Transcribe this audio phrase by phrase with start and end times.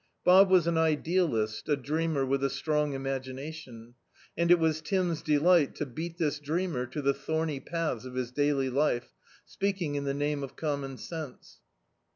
[0.25, 3.93] Bob D,i.,.db, Google The Farmhouse was an idealist, a dreamer with a strong imagination;
[4.35, 8.31] and it was Tim's delight to beat this dreamer to the thorny paths of his
[8.31, 9.13] daily life,
[9.45, 11.59] speaking in the name of common sense.